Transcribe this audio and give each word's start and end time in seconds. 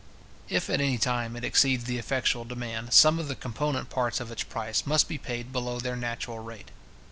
If 0.49 0.67
at 0.67 0.81
any 0.81 0.97
time 0.97 1.35
it 1.35 1.43
exceeds 1.43 1.83
the 1.83 1.99
effectual 1.99 2.43
demand, 2.43 2.91
some 2.91 3.19
of 3.19 3.27
the 3.27 3.35
component 3.35 3.91
parts 3.91 4.19
of 4.19 4.31
its 4.31 4.41
price 4.41 4.83
must 4.87 5.07
be 5.07 5.19
paid 5.19 5.51
below 5.51 5.79
their 5.79 5.95
natural 5.95 6.39
rate. 6.39 6.71